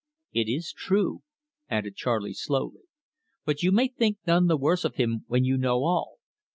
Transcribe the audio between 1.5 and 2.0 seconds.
added